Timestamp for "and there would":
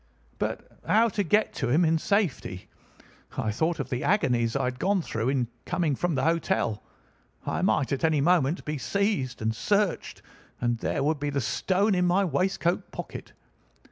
10.59-11.19